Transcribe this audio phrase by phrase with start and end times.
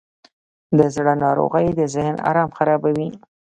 [0.77, 3.09] د زړه ناروغۍ د ذهن آرام خرابوي.